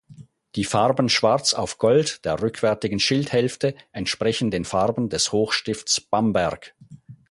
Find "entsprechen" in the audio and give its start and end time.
3.91-4.49